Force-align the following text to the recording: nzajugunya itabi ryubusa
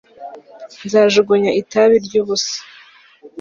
nzajugunya 0.85 1.51
itabi 1.61 1.95
ryubusa 2.05 2.57